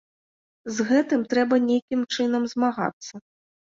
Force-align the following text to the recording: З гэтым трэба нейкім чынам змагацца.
З 0.77 0.85
гэтым 0.89 1.21
трэба 1.35 1.55
нейкім 1.69 2.01
чынам 2.17 2.43
змагацца. 2.55 3.13